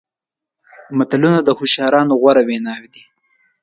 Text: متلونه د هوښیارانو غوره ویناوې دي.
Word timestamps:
متلونه 0.97 1.39
د 1.43 1.49
هوښیارانو 1.57 2.13
غوره 2.21 2.41
ویناوې 2.49 2.89
دي. 2.93 3.03